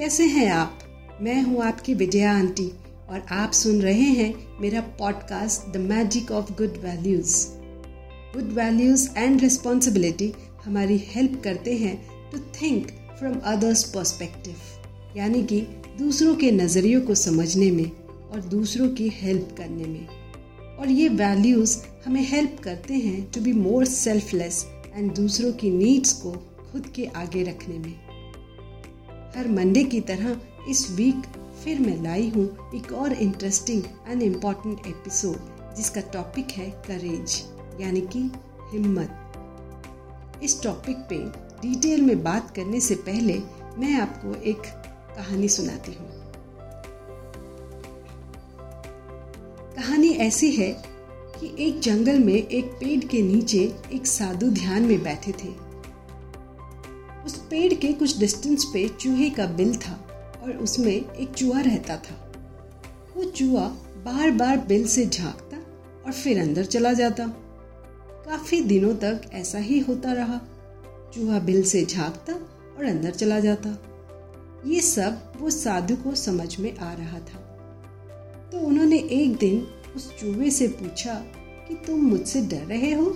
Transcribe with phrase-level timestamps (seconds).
[0.00, 0.78] कैसे हैं आप?
[1.20, 2.72] मैं हूँ आपकी विजया आंटी
[3.08, 7.46] और आप सुन रहे हैं मेरा podcast the magic of good values
[8.34, 10.32] good values and responsibility
[10.64, 12.86] हमारी हेल्प करते हैं to think
[13.18, 14.54] from others perspective
[15.16, 15.60] यानी कि
[15.98, 17.90] दूसरों के नज़रियों को समझने में
[18.32, 20.06] और दूसरों की हेल्प करने में.
[20.76, 26.12] और ये वैल्यूज़ हमें हेल्प करते हैं to be more selfless and दूसरों की नीड्स
[26.12, 26.32] को
[26.72, 28.09] खुद के आगे रखने में.
[29.36, 31.26] हर मंडे की तरह इस वीक
[31.64, 37.42] फिर मैं लाई हूँ एक और इंटरेस्टिंग एंड इंपॉर्टेंट एपिसोड जिसका टॉपिक है करेज
[37.80, 38.30] यानी कि
[38.72, 41.18] हिम्मत। इस टॉपिक पे
[41.62, 43.38] डिटेल में बात करने से पहले
[43.78, 44.62] मैं आपको एक
[45.16, 46.08] कहानी सुनाती हूँ।
[49.76, 50.72] कहानी ऐसी है
[51.40, 55.69] कि एक जंगल में एक पेड़ के नीचे एक साधु ध्यान में बैठे थे।
[57.50, 59.92] पेड़ के कुछ डिस्टेंस पे चूहे का बिल था
[60.42, 62.32] और उसमें एक चूहा रहता था।
[63.16, 63.68] वो चूहा
[64.04, 65.56] बार बार बिल से झांकता
[66.06, 67.26] और फिर अंदर चला जाता।
[68.26, 70.40] काफ़ी दिनों तक ऐसा ही होता रहा।
[71.14, 72.32] चूहा बिल से झांकता
[72.78, 73.78] और अंदर चला जाता।
[74.66, 77.46] ये सब वो साधु को समझ में आ रहा था।
[78.52, 81.14] तो उन्होंने एक दिन उस चूहे से पूछा
[81.68, 83.06] कि तुम मुझसे डर रहे हो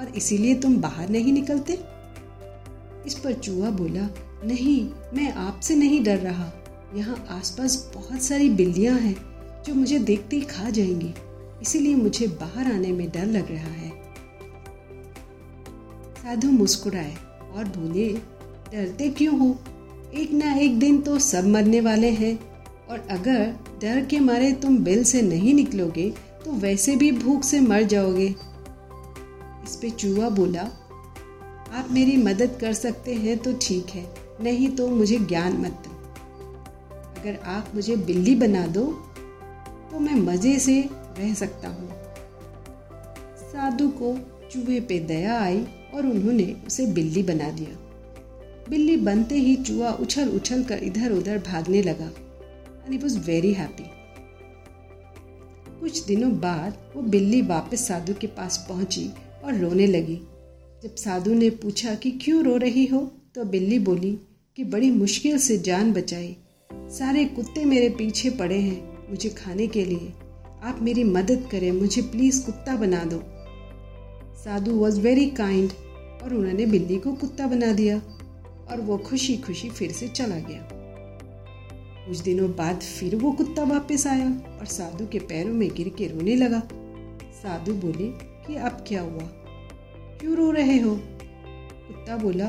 [0.00, 1.91] और इसीलिए तुम बाहर नहीं निकलते?
[3.06, 4.08] इस पर चूहा बोला,
[4.44, 6.52] नहीं, मैं आपसे नहीं डर रहा।
[6.94, 9.16] यहाँ आसपास बहुत सारी बिल्लियाँ हैं
[9.62, 11.14] जो मुझे देखते ही खा जाएँगी।
[11.62, 13.90] इसीलिए मुझे बाहर आने में डर लग रहा है।
[16.14, 17.14] साधु मुस्कुराए
[17.54, 18.08] और बोले,
[18.72, 19.58] डरते क्यों हो?
[20.14, 22.38] एक ना एक दिन तो सब मरने वाले हैं।
[22.90, 26.10] और अगर डर के मारे तुम बिल से नहीं निकलोगे
[26.44, 28.26] तो वैसे भी भूख से मर जाओगे।
[29.64, 30.62] इस पे चूहा बोला
[31.72, 34.04] आप मेरी मदद कर सकते हैं तो ठीक है,
[34.42, 35.90] नहीं तो मुझे ज्ञान मत दो।
[37.12, 38.84] अगर आप मुझे बिल्ली बना दो
[39.90, 40.80] तो मैं मज़े से
[41.18, 41.88] रह सकता हूँ।
[43.42, 44.16] साधु को
[44.52, 47.78] चूहे पे दया आई और उन्होंने उसे बिल्ली बना दिया।
[48.68, 52.10] बिल्ली बनते ही चूहा उछल उछल कर इधर उधर भागने लगा।
[52.86, 53.84] एंड वॉज़ वेरी हैप्पी
[55.80, 59.10] कुछ दिनों बाद वो बिल्ली वापस साधु के पास पहुँची
[59.44, 60.20] और रोने लगी।
[60.82, 62.98] जब साधु ने पूछा कि क्यों रो रही हो
[63.34, 64.10] तो बिल्ली बोली
[64.56, 66.36] कि बड़ी मुश्किल से जान बचाई।
[66.72, 70.12] सारे कुत्ते मेरे पीछे पड़े हैं मुझे खाने के लिए।
[70.62, 73.22] आप मेरी मदद करें, मुझे प्लीज़ कुत्ता बना दो।
[74.44, 75.70] साधु वॉज़ वेरी काइंड
[76.22, 77.98] और उन्होंने बिल्ली को कुत्ता बना दिया
[78.70, 80.68] और वो खुशी खुशी फिर से चला गया।
[82.06, 86.06] कुछ दिनों बाद फिर वो कुत्ता वापस आया और साधु के पैरों में गिर के
[86.06, 86.62] रोने लगा।
[87.42, 88.10] साधु बोले
[88.46, 89.28] कि अब क्या हुआ?
[90.22, 91.00] क्यों रो रहे हो?
[91.88, 92.46] कुत्ता बोला,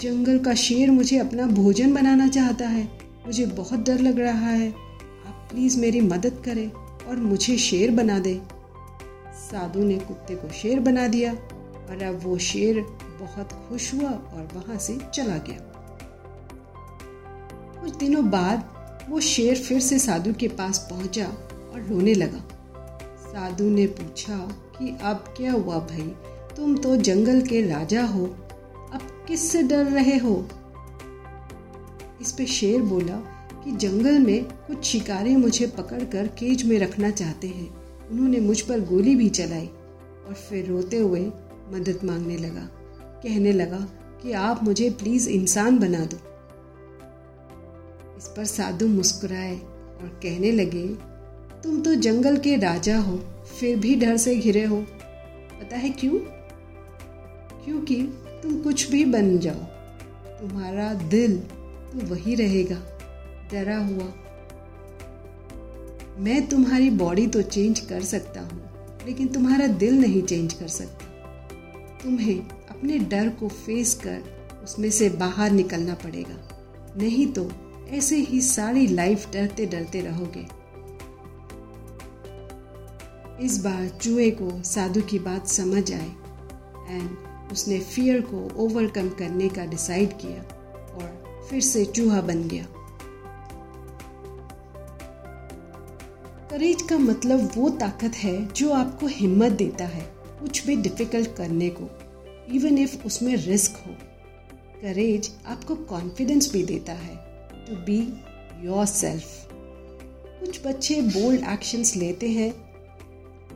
[0.00, 4.68] जंगल का शेर मुझे अपना भोजन बनाना चाहता है। मुझे बहुत डर लग रहा है।
[5.26, 6.70] आप प्लीज़ मेरी मदद करें
[7.08, 8.42] और मुझे शेर बना दे।
[9.34, 11.32] साधु ने कुत्ते को शेर बना दिया
[11.90, 12.80] और अब वो शेर
[13.20, 15.58] बहुत खुश हुआ और वहाँ से चला गया।
[17.80, 18.68] कुछ दिनों बाद
[19.08, 21.26] वो शेर फिर से साधु के पास पहुँचा
[21.74, 22.44] और रोने लगा।
[23.20, 24.38] साधु ने पूछा
[24.78, 26.12] कि अब क्या हुआ भाई?
[26.56, 28.24] तुम तो जंगल के राजा हो।
[28.92, 30.48] अब किससे डर रहे हो?
[32.20, 33.16] इस पे शेर बोला
[33.64, 38.80] कि जंगल में कुछ शिकारी मुझे पकड़कर केज में रखना चाहते हैं। उन्होंने मुझ पर
[38.80, 39.66] गोली भी चलाई
[40.28, 41.20] और फिर रोते हुए
[41.70, 42.68] मदद मांगने लगा।
[43.22, 43.88] कहने लगा
[44.22, 46.16] कि आप मुझे प्लीज़ इंसान बना दो।
[48.18, 50.86] इस पर साधु मुस्कुराए और कहने लगे,
[51.62, 53.16] तुम तो जंगल के राजा हो,
[53.60, 54.76] फिर भी डर से घिरे हो।
[55.60, 56.41] पता है क्यों?
[57.64, 57.96] क्योंकि
[58.42, 59.64] तुम कुछ भी बन जाओ,
[60.40, 62.76] तुम्हारा दिल तो वही रहेगा।
[63.52, 64.12] डरा हुआ।
[66.18, 68.60] मैं तुम्हारी बॉडी तो चेंज कर सकता हूँ,
[69.06, 71.06] लेकिन तुम्हारा दिल नहीं चेंज कर सकता।
[72.02, 72.38] तुम्हें
[72.70, 74.22] अपने डर को फेस कर
[74.64, 76.36] उसमें से बाहर निकलना पड़ेगा।
[76.96, 77.50] नहीं तो
[77.90, 80.46] ऐसे ही सारी लाइफ डरते डरते रहोगे।
[83.46, 86.10] इस बार चूहे को साधु की बात समझ आए
[86.88, 87.10] एंड
[87.52, 90.42] उसने फियर को ओवरकम करने का डिसाइड किया
[90.94, 92.66] और फिर से चूहा बन गया।
[96.50, 100.06] करेज का मतलब वो ताकत है जो आपको हिम्मत देता है
[100.40, 101.88] कुछ भी डिफ़िकल्ट करने को
[102.54, 103.92] इवन इफ़ उसमें रिस्क हो।
[104.82, 107.16] करेज आपको कॉन्फिडेंस भी देता है
[107.66, 107.98] टू बी
[108.64, 109.48] योर सेल्फ
[110.40, 112.50] कुछ बच्चे बोल्ड एक्शंस लेते हैं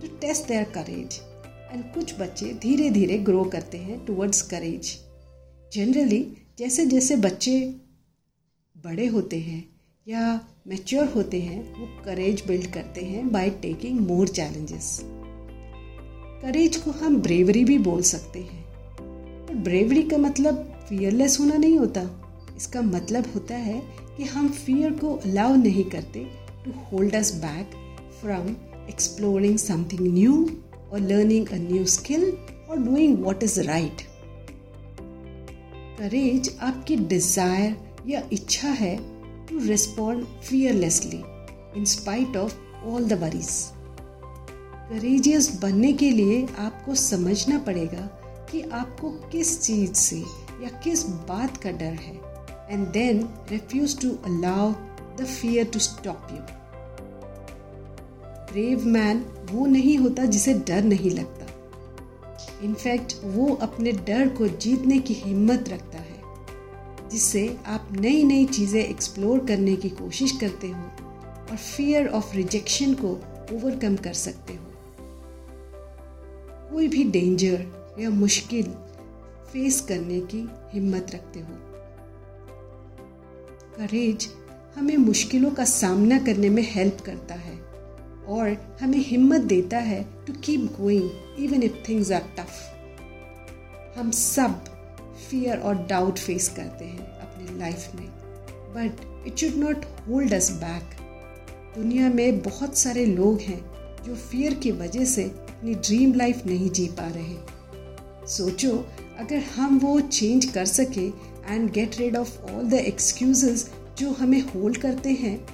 [0.00, 1.20] to test their courage
[1.76, 4.98] and कुछ बच्चे धीरे धीरे ग्रो करते हैं टुवर्ड्स करेज
[5.72, 7.74] जनरली जैसे जैसे बच्चे
[8.84, 9.68] बड़े होते हैं
[10.08, 15.00] या मैच्योर होते हैं, वो करेज बिल्ड करते हैं by taking more challenges
[16.42, 18.64] courage को हम ब्रेवरी भी बोल सकते हैं.
[19.46, 22.02] पर ब्रेवरी का मतलब फियरलेस होना नहीं होता.
[22.56, 23.82] इसका मतलब होता है
[24.16, 26.26] कि हम फियर को अलाउ नहीं करते
[26.64, 27.70] to hold us back
[28.20, 28.48] from
[28.88, 30.62] exploring something new
[30.92, 32.30] और लर्निंग अ न्यू स्किल
[32.70, 34.02] और doing what is right
[35.98, 37.76] courage आपकी डिज़ायर
[38.08, 38.96] या इच्छा है
[39.48, 41.22] to respond fearlessly
[41.76, 42.54] in spite of
[42.86, 43.50] all the worries
[44.90, 48.06] courageous बनने के लिए आपको समझना पड़ेगा
[48.50, 50.18] कि आपको किस चीज़ से
[50.62, 52.14] या किस बात का डर है
[52.70, 54.72] and then refuse to allow
[55.18, 56.42] the fear to stop you
[58.52, 61.46] brave man वो नहीं होता जिसे डर नहीं लगता।
[62.64, 66.20] इनफैक्ट वो अपने डर को जीतने की हिम्मत रखता है,
[67.10, 70.82] जिससे आप नई नई चीज़ें एक्सप्लोर करने की कोशिश करते हो
[71.50, 73.12] और फियर ऑफ़ रिजेक्शन को
[73.52, 74.64] ओवरकम कर सकते हो।
[76.70, 77.66] कोई भी डेंजर
[78.00, 78.72] या मुश्किल
[79.52, 81.54] फेस करने की हिम्मत रखते हो।
[83.76, 84.28] करेज
[84.76, 87.65] हमें मुश्किलों का सामना करने में हेल्प करता है।
[88.28, 92.72] और हमें हिम्मत देता है to keep going even if things are tough
[93.98, 94.64] हम सब
[95.30, 98.06] फियर और डाउट फेस करते हैं अपनी लाइफ में.
[98.76, 100.82] But it should not hold us back
[101.76, 103.60] दुनिया में बहुत सारे लोग हैं
[104.02, 107.56] जो फियर की वजह से अपनी ड्रीम लाइफ नहीं जी पा रहे
[108.26, 108.88] सोचो,
[109.18, 111.06] अगर हम वो चेंज कर सके
[111.54, 115.46] and get rid of all the excuses जो हमें होल्ड करते हैं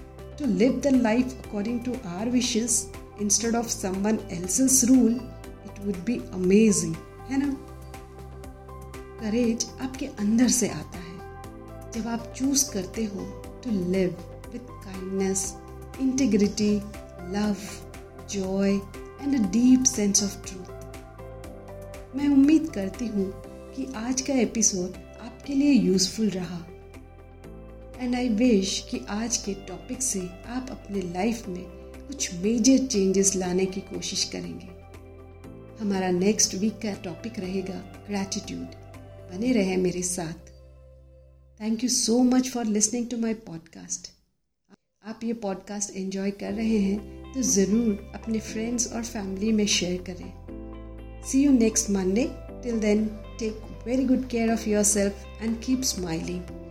[0.43, 5.13] to live the life according to our wishes instead of someone else's rule
[5.67, 6.95] it would be amazing
[7.29, 7.53] है ना?
[9.21, 13.27] करेज आपके अंदर से आता है। जब आप चूज़ करते हो
[13.65, 14.17] to live
[14.53, 15.55] with kindness
[16.01, 16.75] integrity
[17.31, 17.57] love
[18.31, 18.71] joy
[19.23, 23.33] and a deep sense of truth मैं उम्मीद करती हूँ
[23.77, 26.72] कि आज का एपिसोड आपके लिए यूजफुल रहा।
[28.03, 31.65] एंड आई विश कि आज के टॉपिक से आप अपने लाइफ में
[32.07, 34.67] कुछ मेजर चेंजेस लाने की कोशिश करेंगे।
[35.81, 37.75] हमारा नेक्स्ट वीक का टॉपिक रहेगा
[38.09, 38.75] ग्रैटिट्यूड
[39.31, 40.51] बने रहे मेरे साथ।
[41.61, 44.11] Thank you so much for listening to my podcast
[45.05, 50.03] आप ये पॉडकास्ट एंजॉय कर रहे हैं तो ज़रूर अपने फ्रेंड्स और फैमिली में शेयर
[50.11, 52.27] करें। See you next Monday
[52.63, 53.07] till then
[53.39, 56.62] take very good care of yourself and keep smiling